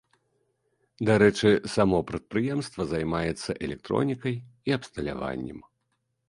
[1.09, 4.35] Дарэчы, само прадпрыемства займаецца электронікай
[4.71, 5.59] і абсталяваннем.